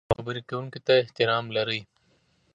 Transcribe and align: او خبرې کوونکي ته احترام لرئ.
او 0.09 0.13
خبرې 0.19 0.41
کوونکي 0.49 0.79
ته 0.85 0.93
احترام 1.03 1.45
لرئ. 1.55 1.81